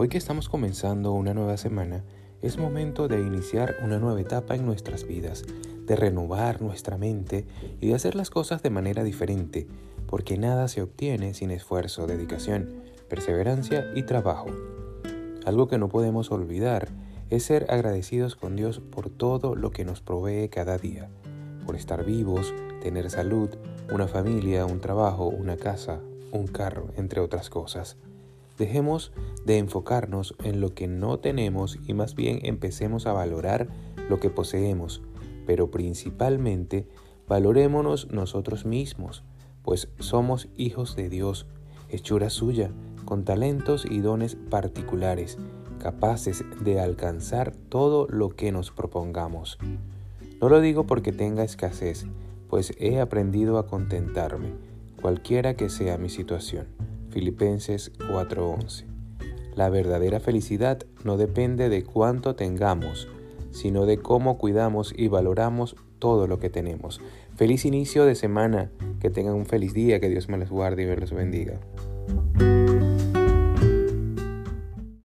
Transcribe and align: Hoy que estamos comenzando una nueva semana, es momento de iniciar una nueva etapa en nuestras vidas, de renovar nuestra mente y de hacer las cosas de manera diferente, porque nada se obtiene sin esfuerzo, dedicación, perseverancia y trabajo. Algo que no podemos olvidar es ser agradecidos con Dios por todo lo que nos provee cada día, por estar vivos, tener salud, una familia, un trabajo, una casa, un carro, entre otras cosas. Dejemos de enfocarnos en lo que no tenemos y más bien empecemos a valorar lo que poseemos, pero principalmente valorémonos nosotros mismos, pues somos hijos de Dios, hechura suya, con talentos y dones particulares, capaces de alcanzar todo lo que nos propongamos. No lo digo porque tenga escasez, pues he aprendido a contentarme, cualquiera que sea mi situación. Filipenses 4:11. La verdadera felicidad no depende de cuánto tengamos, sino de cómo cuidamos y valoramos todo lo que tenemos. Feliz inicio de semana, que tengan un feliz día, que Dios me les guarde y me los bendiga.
Hoy 0.00 0.08
que 0.08 0.16
estamos 0.16 0.48
comenzando 0.48 1.10
una 1.10 1.34
nueva 1.34 1.56
semana, 1.56 2.04
es 2.40 2.56
momento 2.56 3.08
de 3.08 3.20
iniciar 3.20 3.74
una 3.82 3.98
nueva 3.98 4.20
etapa 4.20 4.54
en 4.54 4.64
nuestras 4.64 5.04
vidas, 5.04 5.42
de 5.86 5.96
renovar 5.96 6.62
nuestra 6.62 6.96
mente 6.96 7.48
y 7.80 7.88
de 7.88 7.96
hacer 7.96 8.14
las 8.14 8.30
cosas 8.30 8.62
de 8.62 8.70
manera 8.70 9.02
diferente, 9.02 9.66
porque 10.06 10.38
nada 10.38 10.68
se 10.68 10.82
obtiene 10.82 11.34
sin 11.34 11.50
esfuerzo, 11.50 12.06
dedicación, 12.06 12.80
perseverancia 13.08 13.90
y 13.96 14.04
trabajo. 14.04 14.46
Algo 15.44 15.66
que 15.66 15.78
no 15.78 15.88
podemos 15.88 16.30
olvidar 16.30 16.90
es 17.28 17.42
ser 17.42 17.66
agradecidos 17.68 18.36
con 18.36 18.54
Dios 18.54 18.78
por 18.78 19.10
todo 19.10 19.56
lo 19.56 19.72
que 19.72 19.84
nos 19.84 20.00
provee 20.00 20.48
cada 20.48 20.78
día, 20.78 21.10
por 21.66 21.74
estar 21.74 22.04
vivos, 22.04 22.54
tener 22.80 23.10
salud, 23.10 23.50
una 23.92 24.06
familia, 24.06 24.64
un 24.64 24.80
trabajo, 24.80 25.26
una 25.26 25.56
casa, 25.56 25.98
un 26.30 26.46
carro, 26.46 26.92
entre 26.96 27.18
otras 27.18 27.50
cosas. 27.50 27.96
Dejemos 28.58 29.12
de 29.46 29.58
enfocarnos 29.58 30.34
en 30.42 30.60
lo 30.60 30.74
que 30.74 30.88
no 30.88 31.20
tenemos 31.20 31.78
y 31.86 31.94
más 31.94 32.16
bien 32.16 32.40
empecemos 32.42 33.06
a 33.06 33.12
valorar 33.12 33.68
lo 34.08 34.18
que 34.18 34.30
poseemos, 34.30 35.00
pero 35.46 35.70
principalmente 35.70 36.88
valorémonos 37.28 38.10
nosotros 38.10 38.66
mismos, 38.66 39.22
pues 39.62 39.88
somos 40.00 40.48
hijos 40.56 40.96
de 40.96 41.08
Dios, 41.08 41.46
hechura 41.88 42.30
suya, 42.30 42.72
con 43.04 43.24
talentos 43.24 43.86
y 43.88 44.00
dones 44.00 44.34
particulares, 44.34 45.38
capaces 45.78 46.44
de 46.60 46.80
alcanzar 46.80 47.54
todo 47.54 48.08
lo 48.08 48.30
que 48.30 48.50
nos 48.50 48.72
propongamos. 48.72 49.58
No 50.40 50.48
lo 50.48 50.60
digo 50.60 50.84
porque 50.84 51.12
tenga 51.12 51.44
escasez, 51.44 52.06
pues 52.50 52.74
he 52.78 53.00
aprendido 53.00 53.58
a 53.58 53.68
contentarme, 53.68 54.52
cualquiera 55.00 55.54
que 55.54 55.68
sea 55.68 55.96
mi 55.96 56.08
situación. 56.08 56.66
Filipenses 57.18 57.90
4:11. 58.12 58.84
La 59.56 59.70
verdadera 59.70 60.20
felicidad 60.20 60.78
no 61.02 61.16
depende 61.16 61.68
de 61.68 61.82
cuánto 61.82 62.36
tengamos, 62.36 63.08
sino 63.50 63.86
de 63.86 63.98
cómo 63.98 64.38
cuidamos 64.38 64.94
y 64.96 65.08
valoramos 65.08 65.74
todo 65.98 66.28
lo 66.28 66.38
que 66.38 66.48
tenemos. 66.48 67.00
Feliz 67.34 67.64
inicio 67.64 68.04
de 68.04 68.14
semana, 68.14 68.70
que 69.00 69.10
tengan 69.10 69.34
un 69.34 69.46
feliz 69.46 69.74
día, 69.74 69.98
que 69.98 70.08
Dios 70.08 70.28
me 70.28 70.38
les 70.38 70.48
guarde 70.48 70.84
y 70.84 70.86
me 70.86 70.96
los 70.96 71.12
bendiga. 71.12 71.58